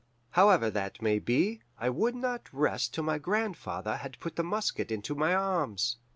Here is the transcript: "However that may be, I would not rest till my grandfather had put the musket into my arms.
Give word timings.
"However 0.31 0.71
that 0.71 0.99
may 0.99 1.19
be, 1.19 1.61
I 1.77 1.91
would 1.91 2.15
not 2.15 2.49
rest 2.51 2.91
till 2.95 3.03
my 3.03 3.19
grandfather 3.19 3.97
had 3.97 4.19
put 4.19 4.35
the 4.35 4.41
musket 4.43 4.89
into 4.91 5.13
my 5.13 5.35
arms. 5.35 5.97